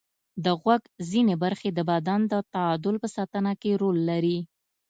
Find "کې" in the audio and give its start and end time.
3.61-3.71